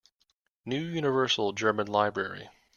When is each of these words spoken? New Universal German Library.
New 0.65 0.81
Universal 0.83 1.53
German 1.53 1.85
Library. 1.85 2.49